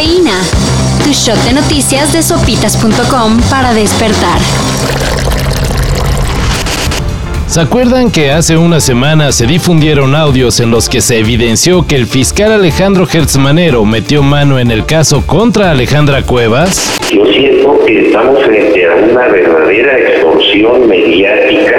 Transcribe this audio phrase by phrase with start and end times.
[0.00, 0.40] Cafeína.
[1.04, 4.38] Tu shot de noticias de sopitas.com para despertar.
[7.46, 11.96] ¿Se acuerdan que hace una semana se difundieron audios en los que se evidenció que
[11.96, 16.96] el fiscal Alejandro Hertzmanero metió mano en el caso contra Alejandra Cuevas?
[17.12, 21.76] Yo siento que estamos frente a una verdadera extorsión mediática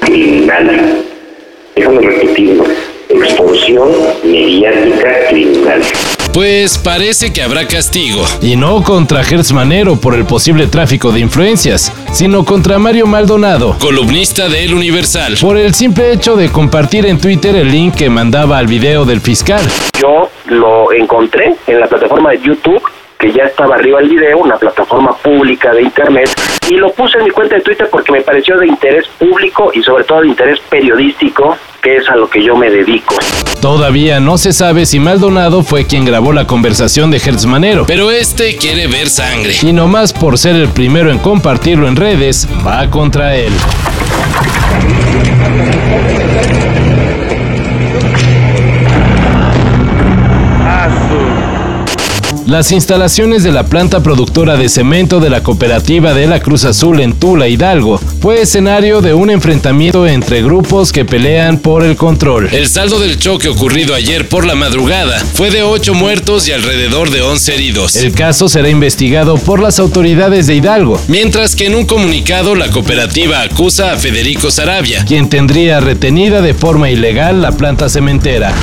[0.00, 1.04] criminal.
[1.76, 2.64] Déjame repetirlo,
[3.10, 3.90] extorsión
[4.24, 5.82] mediática criminal.
[6.32, 8.24] Pues parece que habrá castigo.
[8.40, 14.48] Y no contra Hertzmanero por el posible tráfico de influencias, sino contra Mario Maldonado, columnista
[14.48, 18.56] de El Universal, por el simple hecho de compartir en Twitter el link que mandaba
[18.56, 19.60] al video del fiscal.
[20.00, 22.82] Yo lo encontré en la plataforma de YouTube
[23.18, 26.28] que ya estaba arriba el video, una plataforma pública de internet,
[26.68, 29.82] y lo puse en mi cuenta de Twitter porque me pareció de interés público y
[29.82, 33.16] sobre todo de interés periodístico, que es a lo que yo me dedico.
[33.60, 38.56] Todavía no se sabe si Maldonado fue quien grabó la conversación de Hertzmanero, pero este
[38.56, 39.54] quiere ver sangre.
[39.62, 43.52] Y nomás por ser el primero en compartirlo en redes, va contra él.
[52.52, 57.00] Las instalaciones de la planta productora de cemento de la cooperativa de la Cruz Azul
[57.00, 62.50] en Tula, Hidalgo, fue escenario de un enfrentamiento entre grupos que pelean por el control.
[62.52, 67.08] El saldo del choque ocurrido ayer por la madrugada fue de 8 muertos y alrededor
[67.08, 67.96] de 11 heridos.
[67.96, 72.68] El caso será investigado por las autoridades de Hidalgo, mientras que en un comunicado la
[72.68, 78.54] cooperativa acusa a Federico Sarabia, quien tendría retenida de forma ilegal la planta cementera.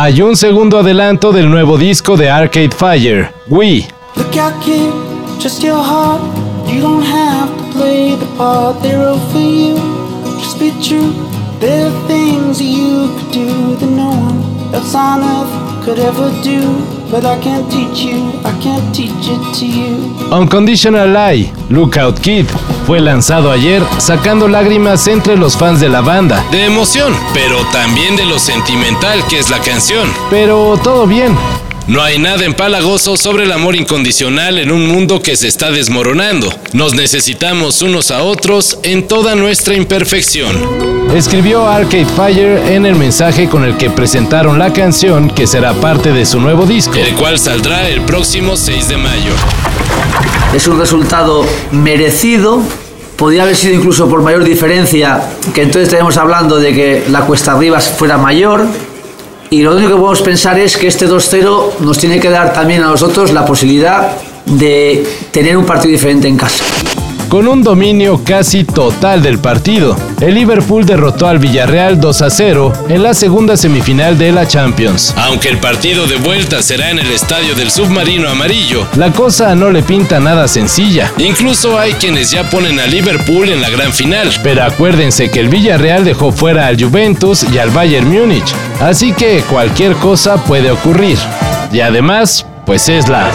[0.00, 3.84] Hay un segundo adelanto del nuevo disco de Arcade Fire, We.
[4.14, 4.92] Look out, kid,
[5.40, 6.22] just your heart.
[6.68, 9.74] You don't have to play the part they wrote for you.
[10.38, 11.12] Just be true.
[11.58, 16.60] There are things you could do that no one else on earth could ever do.
[17.10, 20.14] But I can't teach you, I can't teach it to you.
[20.30, 22.46] Unconditional Lie, Lookout Kid,
[22.88, 26.42] fue lanzado ayer sacando lágrimas entre los fans de la banda.
[26.50, 30.10] De emoción, pero también de lo sentimental que es la canción.
[30.30, 31.36] Pero todo bien.
[31.88, 36.52] No hay nada empalagoso sobre el amor incondicional en un mundo que se está desmoronando.
[36.74, 40.54] Nos necesitamos unos a otros en toda nuestra imperfección.
[41.14, 46.12] Escribió Arcade Fire en el mensaje con el que presentaron la canción que será parte
[46.12, 49.32] de su nuevo disco, el cual saldrá el próximo 6 de mayo.
[50.52, 52.60] Es un resultado merecido.
[53.16, 55.22] Podría haber sido incluso por mayor diferencia,
[55.54, 58.66] que entonces estaríamos hablando de que la cuesta arriba fuera mayor.
[59.50, 62.82] Y lo único que podemos pensar es que este 2-0 nos tiene que dar también
[62.82, 66.64] a nosotros la posibilidad de tener un partido diferente en casa.
[67.28, 72.72] Con un dominio casi total del partido, el Liverpool derrotó al Villarreal 2 a 0
[72.88, 75.12] en la segunda semifinal de la Champions.
[75.14, 79.70] Aunque el partido de vuelta será en el estadio del Submarino Amarillo, la cosa no
[79.70, 81.12] le pinta nada sencilla.
[81.18, 84.32] Incluso hay quienes ya ponen a Liverpool en la gran final.
[84.42, 89.42] Pero acuérdense que el Villarreal dejó fuera al Juventus y al Bayern Múnich, así que
[89.42, 91.18] cualquier cosa puede ocurrir.
[91.72, 93.28] Y además, pues es la...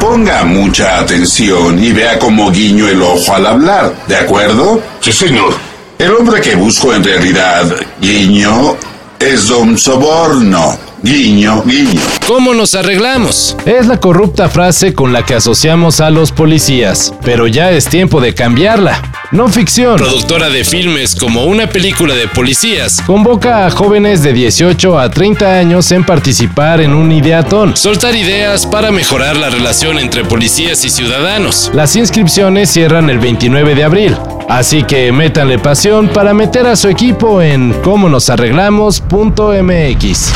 [0.00, 4.80] Ponga mucha atención y vea cómo guiño el ojo al hablar, ¿de acuerdo?
[5.00, 5.54] Sí, señor.
[5.98, 7.66] El hombre que busco en realidad,
[8.00, 8.76] guiño,
[9.18, 10.78] es don Soborno.
[11.02, 12.00] Guiño, guiño.
[12.26, 13.56] ¿Cómo nos arreglamos?
[13.64, 18.20] Es la corrupta frase con la que asociamos a los policías, pero ya es tiempo
[18.20, 19.00] de cambiarla.
[19.30, 24.98] No ficción, productora de filmes como una película de policías, convoca a jóvenes de 18
[24.98, 30.24] a 30 años en participar en un ideatón, soltar ideas para mejorar la relación entre
[30.24, 31.70] policías y ciudadanos.
[31.74, 34.16] Las inscripciones cierran el 29 de abril,
[34.48, 40.32] así que métanle pasión para meter a su equipo en comonosarreglamos.mx.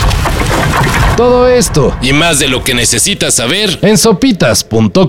[1.17, 5.09] Todo esto y más de lo que necesitas saber en sopitas.com.